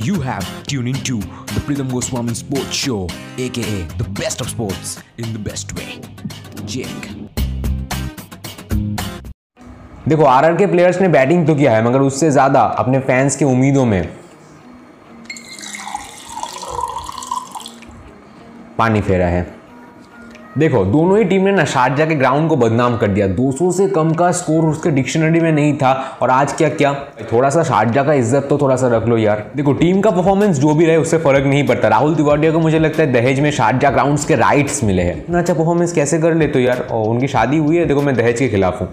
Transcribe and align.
You 0.00 0.20
have 0.20 0.46
tuned 0.62 0.86
into 0.86 1.18
the 1.18 1.60
Pritham 1.66 1.90
Goswami 1.90 2.32
Sports 2.32 2.72
Show, 2.72 3.08
aka 3.36 3.82
the 3.98 4.08
best 4.10 4.40
of 4.40 4.48
sports 4.48 5.02
in 5.16 5.32
the 5.32 5.40
best 5.40 5.74
way. 5.74 6.00
Jake. 6.64 7.08
देखो 10.08 10.24
RR 10.24 10.56
के 10.56 10.66
players 10.66 11.00
ने 11.00 11.08
batting 11.08 11.46
तो 11.46 11.54
किया 11.54 11.72
है 11.76 11.84
मगर 11.84 12.00
उससे 12.00 12.30
ज़्यादा 12.30 12.60
अपने 12.84 12.98
फैंस 13.08 13.36
के 13.36 13.44
उम्मीदों 13.44 13.84
में 13.86 14.02
पानी 18.78 19.00
फेरा 19.00 19.26
है 19.26 19.57
देखो, 20.58 20.84
दोनों 20.84 21.18
ही 21.18 21.24
टीम 21.24 21.42
ने 21.42 21.50
ना 21.52 21.64
शारजा 21.64 22.04
के 22.06 22.14
ग्राउंड 22.14 22.48
को 22.48 22.56
बदनाम 22.56 22.96
कर 22.98 23.08
दिया। 23.08 23.26
200 23.26 23.70
से 23.72 23.86
कम 23.88 24.12
का 24.12 24.30
स्कोर 24.32 24.64
उसके 24.64 24.90
डिक्शनरी 24.90 25.40
में 25.40 25.50
नहीं 25.52 25.76
था। 25.78 25.92
और 26.22 26.30
आज 26.30 26.52
क्या 26.52 26.68
क्या? 26.68 26.92
थोड़ा 27.32 27.50
सा 27.50 27.62
शारजा 27.62 28.02
का 28.02 28.12
इज़्ज़त 28.12 28.46
तो 28.50 28.58
थोड़ा 28.58 28.76
सा 28.76 28.88
रख 28.88 29.06
लो 29.06 29.16
यार। 29.16 29.44
देखो 29.56 29.72
टीम 29.72 30.00
का 30.00 30.10
परफॉर्मेंस 30.10 30.58
जो 30.58 30.74
भी 30.74 30.86
रहे, 30.86 30.96
उससे 30.96 31.18
फ़र्क 31.18 31.46
नहीं 31.46 31.66
पड़ता। 31.66 31.88
राहुल 31.88 32.14
तिवाड़िया 32.14 32.52
को 32.52 32.60
मुझे 32.60 32.78
लगता 32.78 33.02
है 33.02 33.12
दहेज 33.12 33.40
में 33.40 33.50
शारजा 33.50 33.90
ग्राउंड 33.90 34.18
के 34.18 34.34
राइट्स 34.34 34.82
मिले 34.84 35.02
हैं। 35.02 35.16
इतना 35.16 35.38
अच्छा 35.38 35.54
परफॉर्मेंस 35.54 35.92
कैसे 35.92 36.18
कर 36.18 36.34
ले 36.34 36.46
तो 36.46 36.60
यार? 36.60 36.86
और 36.90 37.08
उनकी 37.08 37.28
शादी 37.28 37.58
हुई 37.58 37.76
है, 37.76 37.86
देखो 37.86 38.02
मैं 38.02 38.16
दहेज 38.16 38.38
के 38.38 38.48
खिलाफ 38.48 38.80
हूँ। 38.80 38.88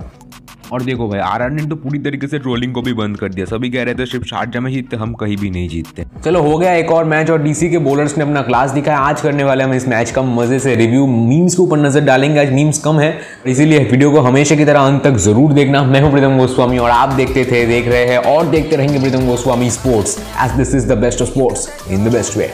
और 0.71 0.81
देखो 0.83 1.07
भाई 1.09 1.19
आर 1.21 1.49
ने 1.51 1.65
तो 1.65 1.75
पूरी 1.77 1.99
तरीके 1.99 2.27
से 2.27 2.39
ट्रोलिंग 2.39 2.73
को 2.73 2.81
भी 2.81 2.93
बंद 2.93 3.17
कर 3.17 3.29
दिया। 3.29 3.45
सभी 3.45 3.69
कह 3.69 3.83
रहे 3.83 3.95
थे 3.95 4.05
सिर्फ़ 4.05 4.25
शारजा 4.25 4.59
में 4.59 4.71
जीतते 4.71 4.97
हम 4.97 5.13
कहीं 5.15 5.37
भी 5.37 5.49
नहीं 5.49 5.67
जीतते। 5.69 6.05
चलो 6.25 6.41
हो 6.41 6.57
गया 6.57 6.73
एक 6.75 6.91
और 6.91 7.05
मैच 7.05 7.29
और 7.29 7.41
डीसी 7.41 7.69
के 7.69 7.77
बॉलर्स 7.79 8.17
ने 8.17 8.23
अपना 8.23 8.41
क्लास 8.43 8.71
दिखाया। 8.71 8.97
आज 8.99 9.21
करने 9.21 9.43
वाले 9.43 9.63
हम 9.63 9.73
इस 9.73 9.87
मैच 9.87 10.11
का 10.11 10.21
मज़े 10.21 10.59
से 10.59 10.75
रिव्यू 10.75 11.05
मीम्स 11.07 11.55
के 11.55 11.61
ऊपर 11.61 11.77
नज़र 11.79 12.01
डालेंगे 12.05 12.39
आज 12.39 12.51
मीम्स 12.53 12.79
कम 12.83 12.99
है। 12.99 13.13
इसीलिए 13.47 13.79
वीडियो 13.81 14.11
को 14.11 14.19
हमेशा 14.21 14.55
की 14.55 14.65
तरह 14.65 14.79
अंत 14.81 15.03
तक 15.03 15.17
ज़रूर 15.25 15.53
देखना। 15.53 15.83
मैं 15.85 16.01
हूँ 16.01 16.11
प्रीतम 16.11 16.37
गोस्वामी 16.37 16.77
और 16.77 16.89
आप 16.91 17.13
देखते 17.13 17.45
थे 17.45 17.65
देख 17.67 17.87
रहे 17.87 18.05
हैं 18.05 18.17
और 18.33 18.45
देखते 18.49 18.75
रहेंगे 18.75 18.99
Pritam 18.99 19.25
Goswami 19.27 19.69
sports 19.71 20.17
edge 20.43 20.51
this 20.57 20.75
is 20.75 20.87
the 20.87 20.97
best 20.99 21.21
of 21.21 21.29
sports 21.29 21.69
in 21.91 22.05
the 22.05 22.13
best 22.13 22.37
way 22.37 22.51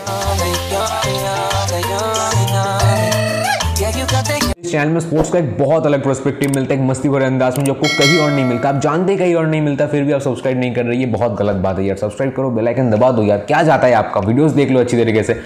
इस 4.63 4.71
चैनल 4.71 4.89
में 4.89 4.99
स्पोर्ट्स 4.99 5.29
का 5.31 5.39
एक 5.39 5.57
बहुत 5.57 5.85
अलग 5.85 6.01
प्रोस्पेक्टिव 6.03 6.51
मिलता 6.55 6.73
है, 6.73 6.79
एक 6.79 6.87
मस्ती 6.87 7.09
भरे 7.09 7.25
अंदाज 7.25 7.57
में, 7.57 7.63
जो 7.65 7.73
आपको 7.73 7.87
कहीं 7.89 8.17
और 8.17 8.31
नहीं 8.31 8.43
मिलता। 8.45 8.69
आप 8.69 8.79
जानते 8.81 9.15
कहीं 9.17 9.33
और 9.35 9.47
नहीं 9.47 9.61
मिलता, 9.61 9.85
फिर 9.87 10.03
भी 10.03 10.11
आप 10.11 10.21
सब्सक्राइब 10.21 10.59
नहीं 10.59 10.73
कर 10.73 10.85
रही 10.85 11.01
है 11.01 11.07
बहुत 11.11 11.37
गलत 11.37 11.55
बात 11.55 11.79
है 11.79 11.85
यार। 11.85 11.97
सब्सक्राइब 11.97 12.33
करो 12.35 12.49
बेल 12.49 12.67
आइकन 12.67 12.91
दबा 12.91 13.11
दो 13.11 13.23
यार। 13.23 13.37
क्या 13.37 13.61
जाता 13.63 13.87
है 13.87 13.93
आपका? 13.93 14.19
वीडियोस 14.19 14.51
देख 14.51 14.71
लो 14.71 14.79
अच्छी 14.79 14.97
तरीके 14.97 15.23
से। 15.23 15.39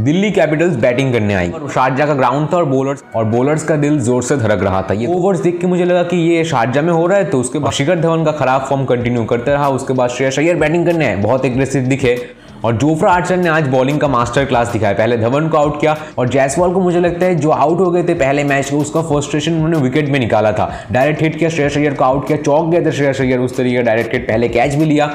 दिल्ली 0.00 0.30
कैपिटल्स 0.30 0.76
बैटिंग 0.76 1.12
करने 1.12 1.34
आई। 1.34 1.50
और 1.50 1.68
शारजा 1.70 2.06
का 2.06 2.14
ग्राउंड 2.14 2.52
था 2.52 2.56
और 2.56 2.64
बॉलर्स 2.64 3.02
और 3.16 3.24
बॉलर्स 3.26 3.64
का 3.64 3.76
दिल 3.76 3.98
ज़ोर 4.00 4.22
से 4.22 4.36
धड़क 4.36 4.62
रहा 4.62 4.82
था। 4.82 4.94
ये 4.94 5.06
ओवर्स 5.06 5.40
देख 5.40 5.60
के 5.60 5.66
मुझे 5.66 5.84
लगा 5.84 6.02
कि 6.02 6.16
ये 6.16 6.44
शारजा 6.44 6.82
में 6.82 6.92
हो 6.92 7.06
रहा 7.06 7.18
है 7.18 7.24
तो 7.24 7.40
उसके 7.40 7.58
बाद 7.58 7.72
शिखर 7.72 8.00
धवन 8.00 8.24
का 8.24 8.32
खराब 8.32 8.66
फॉर्म 8.68 8.84
कंटिन्यू 8.84 9.24
करते 9.24 9.50
रहा। 9.50 9.68
उसके 9.70 9.92
बाद 9.92 10.10
श्रेयस 10.10 10.38
अय्यर 10.38 10.56
बैटिंग 10.56 10.86
करने 10.86 11.06
आए। 11.06 11.16
बहुत 11.16 11.44
एग्रेसिव 11.44 11.82
दिखे। 11.84 12.14
और 12.64 12.76
जोफ्रा 12.76 13.12
आर्चर 13.12 13.36
ने 13.36 13.48
आज 13.48 13.68
बॉलिंग 13.68 14.00
का 14.00 14.08
मास्टर 14.08 14.44
क्लास 14.44 14.68
दिखाया। 14.68 14.92
पहले 14.92 15.16
धवन 15.16 15.48
को 15.48 15.58
आउट 15.58 15.80
किया 15.80 15.96
और 16.18 16.28
जैसवाल 16.28 16.72
को 16.72 16.80
मुझे 16.80 17.00
लगता 17.00 17.26
है 17.26 17.34
जो 17.34 17.50
आउट 17.50 17.80
हो 17.80 17.90
गए 17.90 18.02
थे 18.02 18.14
पहले 18.14 18.44
मैच 18.44 18.72
में, 18.72 18.80
उसका 18.80 19.02
फ्रस्ट्रेशन 19.02 19.52
उन्होंने 19.52 19.78
विकेट 19.78 20.08
में 20.08 20.20
निकाला 20.20 20.52
था। 20.52 20.70
डायरेक्ट 20.92 21.22
हिट 21.22 21.38
किया 21.38 21.50
श्रेयस 21.50 21.76
अय्यर 21.76 21.94
को 21.94 22.04
आउट 22.04 22.26
किया, 22.26 22.38
चौक 22.38 22.70
गया 22.70 22.84
था 22.86 22.90
श्रेयस 22.90 23.20
अय्यर, 23.20 23.38
उस 23.38 23.56
तरीके 23.56 23.76
का 23.76 23.82
डायरेक्ट 23.82 24.12
हिट 24.12 24.28
पहले 24.28 24.48
कैच 24.48 24.74
भी 24.74 24.84
लिया। 24.84 25.10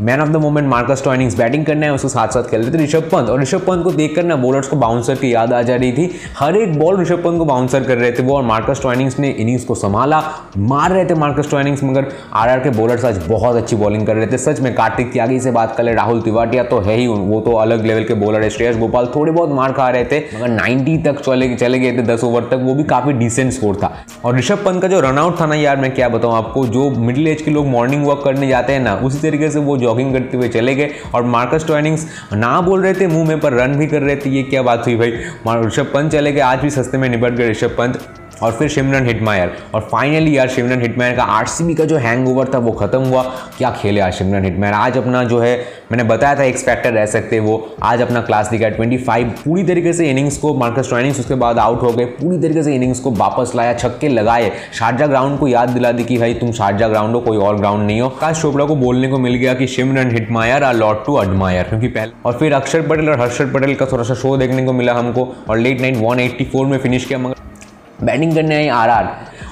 Man 0.00 0.20
of 0.20 0.28
the 0.28 0.36
moment 0.36 0.68
Marcus 0.68 1.02
Stoinis 1.04 1.36
batting 1.38 1.64
करने 1.66 1.86
है, 1.86 1.92
उसके 1.92 2.08
साथ 2.08 2.28
साथ 2.28 2.42
खेल 2.42 2.62
रहे 2.62 2.72
थे 2.72 2.82
ऋषभ 2.82 3.08
पंत। 3.12 3.28
और 3.30 3.40
ऋषभ 3.40 3.60
पंत 3.66 3.82
को 3.84 3.90
देखकर 3.92 4.22
ना 4.22 4.36
बॉलर्स 4.36 4.68
को 4.68 4.76
बाउंसर 4.76 5.14
की 5.14 5.32
याद 5.34 5.52
आ 5.52 5.60
जा 5.62 5.76
रही 5.76 5.92
थी। 5.92 6.10
हर 6.38 6.56
एक 6.56 6.78
बॉल 6.78 7.00
ऋषभ 7.00 7.22
पंत 7.24 7.38
को 7.38 7.44
बाउंसर 7.44 7.84
कर 7.84 7.98
रहे 7.98 8.10
थे 8.12 8.22
वो, 8.22 8.36
और 8.36 8.42
मार्कस 8.42 8.80
टॉइनिंग्स 8.82 9.18
ने 9.18 9.30
इनिंग्स 9.30 9.64
को 9.64 9.74
संभाला, 9.74 10.22
मार 10.56 10.90
रहे 10.90 11.04
थे 11.04 11.14
मार्कस 11.14 11.50
टॉइनिंग्स 11.50 11.84
मगर 11.84 12.06
आर 12.34 12.60
के 12.60 12.70
बॉलर्स 12.70 13.04
आज 13.04 13.20
बहुत 13.28 13.56
अच्छी 13.56 13.76
बॉलिंग 13.76 14.06
कर 14.06 14.16
रहे 14.16 14.26
थे। 14.26 14.38
सच 14.38 14.60
में 14.60 14.72
कार्तिक 14.74 15.12
त्यागी 15.12 15.38
से 15.40 15.50
बात 15.50 15.76
कर 15.76 15.84
ले, 15.84 15.94
राहुल 15.94 16.20
तिवाटिया 16.22 16.64
तो 16.64 16.80
है 16.80 16.96
ही, 16.96 17.06
वो 17.06 17.40
तो 17.40 17.52
अलग 17.54 17.84
लेवल 17.86 18.04
के 18.04 18.14
बॉलर 18.16 18.42
है। 18.42 18.50
श्रेयस 18.50 18.76
गोपाल 18.78 19.06
थोड़े 19.16 19.32
बहुत 19.32 19.50
मार 19.50 19.72
खा 19.72 19.88
रहे 19.90 20.04
थे, 20.04 20.20
मगर 20.36 20.48
नाइन्टी 20.48 20.96
तक 20.98 21.20
चले 21.20 21.54
चले 21.54 21.78
गए 21.78 21.92
थे, 21.92 22.02
दस 22.04 22.24
ओवर 22.24 22.48
तक, 22.50 22.60
वो 22.62 22.74
भी 22.74 22.84
काफ़ी 22.84 23.12
डिसेंट 23.12 23.52
स्कोर 23.52 23.76
था। 23.76 23.92
और 24.24 24.36
ऋषभ 24.38 24.64
पंत 24.64 24.82
का 24.82 24.88
जो 24.88 25.00
रनआउट 25.00 25.40
था 25.40 25.46
ना 25.46 25.54
यार, 25.54 25.76
मैं 25.76 25.94
क्या 25.94 26.08
बताऊँ 26.08 26.34
आपको, 26.34 26.66
जो 26.66 26.90
मिडिल 26.90 27.28
एज 27.28 27.42
के 27.42 27.50
लोग 27.50 27.66
मॉर्निंग 27.68 28.06
वॉक 28.06 28.24
करने 28.24 28.48
जाते 28.48 28.72
हैं 28.72 28.80
ना, 28.80 28.94
उसी 28.96 29.18
तरीके 29.20 29.50
से 29.50 29.58
वो 29.58 29.76
जॉगिंग 29.84 30.12
करते 30.14 30.36
हुए 30.36 30.48
चले 30.48 30.74
गए 30.74 30.90
और 31.14 31.22
मार्कस 31.28 31.66
टॉइनिंग्स 31.68 32.06
ना 32.32 32.60
बोल 32.60 32.82
रहे 32.82 32.94
थे, 32.94 33.06
मुँह 33.06 33.28
में 33.28 33.40
पर 33.40 33.52
रन 33.52 33.78
भी 33.78 33.86
कर 33.86 34.02
रहे 34.02 34.16
थे। 34.16 34.30
ये 34.30 34.42
क्या 34.44 34.62
बात 34.62 34.86
हुई 34.86 34.96
भाई? 34.96 35.64
ऋषभ 35.66 35.90
पंत 35.94 36.12
चले 36.12 36.32
गए, 36.32 36.40
आज 36.42 36.58
भी 36.58 36.70
सस्ते 36.70 36.98
में 36.98 37.08
निपट 37.08 37.32
गए। 37.32 37.50
ऋषभ 37.50 37.74
पंत 37.78 38.02
और 38.42 38.52
फिर 38.52 38.68
शिमरन 38.68 39.06
हिटमायर 39.06 39.52
और 39.74 39.88
फाइनली 39.92 40.36
यार 40.36 40.48
शिमरन 40.48 40.80
हिटमायर 40.82 41.16
का 41.16 41.22
आरसीबी 41.22 41.74
का 41.74 41.84
जो 41.84 41.96
हैंगओवर 41.96 42.50
था 42.54 42.58
वो 42.58 42.72
खत्म 42.72 43.02
हुआ। 43.02 43.22
क्या 43.58 43.70
खेले 43.72 44.00
आज 44.00 44.12
शिमरन 44.12 44.44
हिटमायर 44.44 44.74
आज 44.74 44.96
अपना 44.98 45.22
जो 45.24 45.38
है, 45.40 45.56
मैंने 45.92 46.04
बताया 46.04 46.38
था 46.38 46.42
एक्सपेक्टर 46.42 46.92
रह 46.92 47.06
सकते 47.06 47.38
वो। 47.40 47.56
आज 47.82 48.00
अपना 48.02 48.20
क्लास 48.22 48.48
दिखाया 48.48 48.70
ट्वेंटी 48.70 48.96
फाइव 48.98 49.32
पूरी 49.44 49.64
तरीके 49.64 49.92
से 49.92 50.10
इनिंग्स 50.10 50.36
को 50.38 50.54
मार्कस 50.54 50.88
ट्राइनिंग्स 50.88 51.20
उसके 51.20 51.34
बाद 51.34 51.58
आउट 51.58 51.82
हो 51.82 51.92
गए। 51.92 52.04
पूरी 52.04 52.38
तरीके 52.38 52.62
से 52.62 52.74
इनिंग्स 52.74 53.00
को 53.00 53.10
वापस 53.12 53.52
लाया, 53.56 53.74
छक्के 53.74 54.08
लगाए। 54.08 54.50
शारजा 54.78 55.06
ग्राउंड 55.06 55.38
को 55.38 55.48
याद 55.48 55.68
दिला 55.68 55.92
दी 55.92 56.04
कि 56.04 56.18
भाई 56.18 56.34
तुम 56.34 56.52
शारजा 56.52 56.88
ग्राउंड 56.88 57.14
हो, 57.14 57.20
कोई 57.20 57.36
और 57.38 57.56
ग्राउंड 57.56 57.86
नहीं 57.86 58.00
हो। 58.00 58.08
आकाश 58.08 58.42
चोपड़ा 58.42 58.64
को 58.64 58.76
बोलने 58.76 59.08
को 59.08 59.18
मिल 59.18 59.34
गया 59.34 59.54
कि 59.54 59.66
Shimron 59.66 60.10
Hetmyer 60.10 60.64
are 60.64 60.74
lot 60.74 61.04
to 61.06 61.14
admire 61.14 61.64
क्योंकि 61.64 61.88
पहले 61.88 62.12
और 62.24 62.38
फिर 62.38 62.52
अक्षर 62.52 62.82
पटेल 62.88 63.10
और 63.10 63.20
हर्षद 63.20 63.52
पटेल 63.54 63.74
का 63.74 63.86
थोड़ा 63.86 64.04
सा 64.04 64.14
शो 64.14 64.36
देखने 64.36 64.64
को 64.64 64.72
मिला 64.72 64.94
हमको। 64.94 65.32
और 65.48 65.58
लेट 65.58 65.80
नाइट 65.80 65.96
वन 65.96 66.66
में 66.66 66.78
फिनिश 66.78 67.04
किया, 67.04 67.18
मगर 67.18 67.42
बैटिंग 68.02 68.34
करने 68.34 68.56
आई 68.56 68.68
आर 68.68 68.90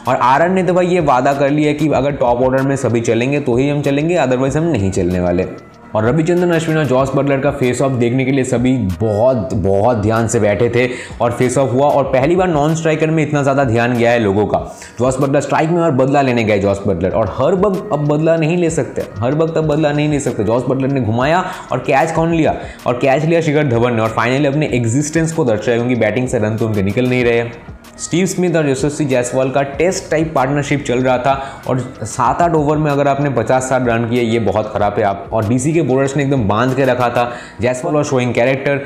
और 0.08 0.14
आर 0.14 0.42
आर 0.42 0.48
ने 0.50 0.62
तो 0.62 0.74
भाई 0.74 0.86
ये 0.86 1.00
वादा 1.02 1.32
कर 1.34 1.50
लिया 1.50 1.72
कि 1.72 1.88
अगर 1.94 2.12
टॉप 2.12 2.42
ऑर्डर 2.42 2.62
में 2.62 2.76
सभी 2.76 3.00
चलेंगे 3.00 3.40
तो 3.40 3.56
ही 3.56 3.68
हम 3.68 3.82
चलेंगे 3.82 4.14
अदरवाइज़ 4.16 4.58
हम 4.58 4.64
नहीं 4.66 4.90
चलने 4.90 5.20
वाले। 5.20 5.46
और 5.94 6.04
रविचंद्रन, 6.04 6.50
अश्विन 6.50 6.76
और 6.78 6.84
जॉस 6.84 7.10
बटलर 7.14 7.40
का 7.40 7.50
फेस 7.50 7.80
ऑफ़ 7.82 7.92
देखने 7.92 8.24
के 8.24 8.32
लिए 8.32 8.44
सभी 8.44 8.72
बहुत 9.00 9.52
बहुत 9.54 9.96
ध्यान 9.96 10.28
से 10.28 10.40
बैठे 10.40 10.68
थे 10.68 10.86
और 11.20 11.32
फेस 11.32 11.58
ऑफ़ 11.58 11.70
हुआ 11.70 11.88
और 11.88 12.04
पहली 12.04 12.36
बार 12.36 12.48
नॉन 12.48 12.74
स्ट्राइकर 12.74 13.10
में 13.10 13.22
इतना 13.22 13.42
ज़्यादा 13.42 13.64
ध्यान 13.64 13.96
गया 13.96 14.10
है 14.10 14.18
लोगों 14.18 14.46
का। 14.46 14.58
जॉस 14.98 15.18
बटलर 15.20 15.40
स्ट्राइक 15.40 15.70
में 15.70 15.80
और 15.82 15.90
बदला 15.92 16.22
लेने 16.22 16.44
गए 16.44 16.58
जॉस 16.58 16.80
बटलर। 16.86 17.10
और 17.10 17.34
हर 17.38 17.54
वक्त 17.56 17.90
अब 17.92 18.06
बदला 18.08 18.36
नहीं 18.36 18.56
ले 18.56 18.70
सकते। 18.70 19.02
हर 19.18 19.34
वक्त 19.34 19.56
अब 19.56 19.66
बदला 19.66 19.92
नहीं 19.92 20.08
ले 20.08 20.20
सकते। 20.20 20.44
जॉस 20.44 20.64
बटलर 20.68 20.92
ने 20.92 21.00
घुमाया 21.00 21.44
और 21.72 21.78
कैच 21.80 22.12
कौन 22.12 22.34
लिया? 22.34 22.54
और 22.86 22.98
कैच 23.02 23.24
लिया 23.24 23.40
शिखर 23.40 23.68
धवन 23.68 23.94
ने। 23.94 24.02
और 24.02 24.10
फाइनली 24.10 24.46
अपने 24.46 24.70
एग्जिस्टेंस 24.74 25.32
को 25.32 25.44
दर्शाया, 25.44 25.76
क्योंकि 25.76 25.94
बैटिंग 25.96 26.28
से 26.28 26.38
रन 26.38 26.56
तो 26.56 26.66
उनके 26.66 26.82
निकल 26.82 27.08
नहीं 27.08 27.24
रहे। 27.24 27.44
स्टीव 27.96 28.26
स्मिथ 28.26 28.56
और 28.56 28.68
यशस्वी 28.68 29.04
जायसवाल 29.06 29.50
का 29.50 29.62
टेस्ट 29.62 30.10
टाइप 30.10 30.32
पार्टनरशिप 30.34 30.84
चल 30.84 30.98
रहा 30.98 31.16
था 31.18 31.32
और 31.68 31.80
सात 32.02 32.40
आठ 32.42 32.54
ओवर 32.54 32.76
में 32.76 32.90
अगर 32.90 33.08
आपने 33.08 33.30
पचास 33.32 33.68
साठ 33.68 33.86
रन 33.88 34.08
किए, 34.10 34.22
ये 34.22 34.38
बहुत 34.40 34.72
ख़राब 34.72 34.94
है। 34.98 35.02
आप 35.04 35.28
और 35.32 35.48
डीसी 35.48 35.72
के 35.72 35.82
बॉलर्स 35.82 36.16
ने 36.16 36.22
एकदम 36.22 36.46
बाँध 36.48 36.74
के 36.76 36.84
रखा 36.84 37.08
था। 37.08 37.30
जायसवाल 37.60 37.96
और 37.96 38.04
शोइंग 38.04 38.32
कैरेक्टर 38.34 38.80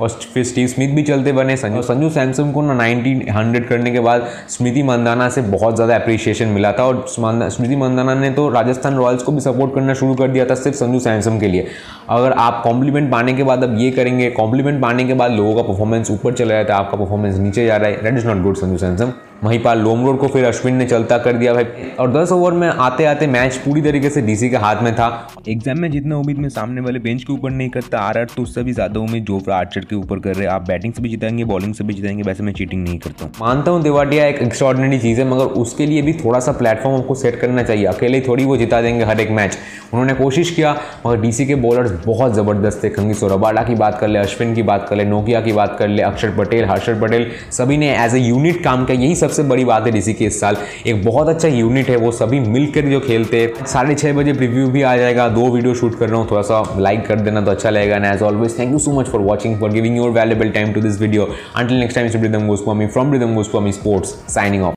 और 0.00 0.08
फिर 0.34 0.44
स्टीव 0.44 0.66
स्मिथ 0.68 0.94
भी 0.94 1.02
चलते 1.02 1.32
बने। 1.32 1.56
संजू 1.56 1.82
संजू 1.82 2.10
सैमसंग 2.10 2.52
को 2.54 2.62
ना 2.62 2.74
नाइनटीन 2.74 3.28
हंड्रेड 3.30 3.68
करने 3.68 3.92
के 3.92 4.00
बाद 4.00 4.26
स्मृति 4.50 4.82
मंदाना 4.82 5.28
से 5.28 5.42
बहुत 5.42 5.74
ज़्यादा 5.76 5.96
अप्रिशिएशन 5.96 6.48
मिला 6.48 6.72
था। 6.72 6.84
और 6.84 7.04
स्मृति 7.08 7.76
मंदाना 7.76 8.14
ने 8.14 8.30
तो 8.30 8.48
राजस्थान 8.50 8.96
रॉयल्स 8.96 9.22
को 9.22 9.32
भी 9.32 9.40
सपोर्ट 9.40 9.74
करना 9.74 9.94
शुरू 9.94 10.14
कर 10.14 10.28
दिया 10.28 10.44
था 10.46 10.54
सिर्फ़ 10.56 10.76
संजू 10.78 11.00
सैमसंग 11.00 11.40
के 11.40 11.48
लिए। 11.48 11.66
अगर 12.10 12.32
आप 12.34 12.60
कॉम्प्लीमेंट 12.64 13.10
पाने 13.10 13.32
के 13.34 13.42
बाद 13.42 13.64
अब 13.64 13.76
ये 13.78 13.90
करेंगे 13.90 14.30
कॉम्प्लीमेंट 14.32 14.80
पाने 14.82 15.04
के 15.04 15.14
बाद 15.14 15.32
लोगों 15.32 15.54
का 15.54 15.62
परफॉर्मेंस 15.62 16.10
ऊपर 16.10 16.32
चला 16.34 16.54
जाता 16.54 16.74
है, 16.74 16.80
आपका 16.80 16.96
परफॉर्मेंस 16.96 17.38
नीचे 17.38 17.66
जा 17.66 17.76
रहा 17.76 17.88
है। 17.88 18.02
That 18.02 18.18
is 18.18 18.26
not 18.26 18.42
good 18.42 18.49
Sanju 18.56 19.10
Samson 19.40 19.48
Mahipal 19.48 19.78
Lomror 19.78 20.18
को 20.18 20.28
फिर 20.28 20.44
अश्विन 20.44 20.74
ने 20.74 20.86
चलता 20.86 21.18
कर 21.18 21.32
दिया 21.32 21.52
भाई। 21.54 21.64
और 22.00 22.12
10 22.12 22.32
ओवर 22.32 22.52
में 22.52 22.68
आते 22.68 23.04
आते 23.04 23.26
मैच 23.26 23.56
पूरी 23.56 23.82
तरीके 23.82 24.10
से 24.10 24.22
डीसी 24.22 24.50
के 24.50 24.56
हाथ 24.56 24.82
में 24.82 24.94
था। 24.94 25.08
एग्ज़ाम 25.48 25.78
में 25.80 25.90
जितना 25.90 26.16
उम्मीद 26.16 26.38
में 26.38 26.48
सामने 26.48 26.80
वाले 26.80 26.98
बेंच 26.98 27.24
के 27.24 27.32
ऊपर 27.32 27.50
नहीं 27.50 27.68
करता 27.70 27.98
आर 27.98 28.18
आर 28.18 28.26
तो 28.36 28.42
उससे 28.42 28.62
भी 28.62 28.72
ज़्यादा 28.72 29.00
उम्मीद 29.00 29.24
जोफ्रा 29.24 29.56
आर्चर 29.56 29.84
के 29.84 29.96
ऊपर 29.96 30.18
कर 30.18 30.34
रहे 30.34 30.46
हैं। 30.46 30.52
आप 30.52 30.66
बैटिंग 30.68 30.92
से 30.94 31.02
भी 31.02 31.08
जिताएँगे 31.08 31.44
बॉलिंग 31.44 31.74
से 31.74 31.84
भी 31.84 31.94
जिताएँगे 31.94 32.22
वैसे 32.22 32.42
मैं 32.42 32.52
चीटिंग 32.52 32.82
नहीं 32.84 32.98
करता 32.98 33.24
हूँ। 33.24 33.32
मानता 33.40 33.70
हूँ 33.70 33.82
दिवाटिया 33.82 34.26
एक 34.26 34.42
एक्स्ट्रॉर्डनरी 34.42 34.98
चीज़ 34.98 35.20
है 35.20 35.28
मगर 35.28 35.44
उसके 35.62 35.86
लिए 35.86 36.02
भी 36.02 36.12
थोड़ा 36.14 36.40
सा 36.40 36.52
प्लेटफॉर्म 36.52 37.00
आपको 37.00 37.14
सेट 37.14 37.40
करना 37.40 37.62
चाहिए। 37.62 37.84
अकेले 37.86 38.20
थोड़ी 38.20 38.44
वो 38.44 38.56
जिता 38.56 38.80
देंगे 38.82 39.04
हर 39.04 39.20
एक 39.20 39.30
मैच 39.30 39.58
उन्होंने 39.92 40.14
कोशिश 40.14 40.50
किया 40.50 40.72
मगर 41.06 41.20
डीसी 41.20 41.46
के 41.46 41.54
बॉलर्स 41.56 41.92
बहुत 42.06 42.34
ज़बरदस्त 42.34 42.82
थे। 42.84 42.88
खंगी 42.90 43.14
सोराबाडा 43.14 43.62
की 43.62 43.74
बात 43.74 43.98
कर 44.00 44.08
ले 44.08 44.18
अश्विन 44.18 44.54
की 44.54 44.62
बात 44.62 44.86
कर 44.88 44.96
ले 44.96 45.04
नोकिया 45.04 45.40
की 45.40 45.52
बात 45.52 45.76
कर 45.78 45.88
ले 45.88 46.02
अक्षर 46.02 46.36
पटेल 46.36 46.64
हर्षद 46.64 47.00
पटेल 47.02 47.30
सभी 47.52 47.76
ने 47.76 47.94
एज 47.96 48.14
ए 48.14 48.18
यूनिट 48.18 48.62
काम 48.64 48.84
किया। 48.84 48.98
यही 48.98 49.16
सबसे 49.30 49.42
बड़ी 49.44 49.64
बात 49.64 49.84
है 49.86 49.90
डीसी 49.92 50.12
के 50.14 50.24
इस 50.24 50.40
साल। 50.40 50.56
एक 50.86 51.04
बहुत 51.04 51.28
अच्छा 51.28 51.48
यूनिट 51.48 51.88
है, 51.88 51.96
वो 51.96 52.10
सभी 52.12 52.40
मिलकर 52.40 52.88
जो 52.90 53.00
खेलते 53.00 53.40
हैं। 53.40 53.66
साढ़े 53.66 53.94
छह 53.94 54.12
बजे 54.12 54.32
प्रीव्यू 54.32 54.66
भी 54.68 54.82
आ 54.82 54.96
जाएगा, 54.96 55.28
दो 55.30 55.46
वीडियो 55.50 55.74
शूट 55.74 55.98
कर 55.98 56.08
रहा 56.08 56.20
हूँ, 56.20 56.30
थोड़ा 56.30 56.42
सा 56.42 56.62
लाइक 56.78 57.06
कर 57.06 57.20
देना 57.20 57.40
तो 57.40 57.50
अच्छा 57.50 57.70
लगेगा। 57.70 57.96
And 57.96 58.04
as 58.04 58.22
always 58.22 58.58
thank 58.58 58.72
you 58.72 58.78
so 58.78 58.92
much 58.92 59.08
for 59.08 59.20
watching 59.22 59.58
for 59.60 59.70
giving 59.70 59.96
your 59.96 60.10
valuable 60.10 60.50
time 60.50 60.72
to 60.72 60.80
this 60.80 61.00
video 61.00 61.28
until 61.56 61.76
next 61.76 61.98
time 61.98 62.46
Goswami 62.46 62.86
from 62.86 63.12
Ridham 63.12 63.34
Goswami 63.34 63.72
sports 63.72 64.08
signing 64.28 64.62
off 64.62 64.68